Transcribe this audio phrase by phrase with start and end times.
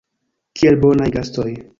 [0.61, 1.49] Kiel bonaj gastoj.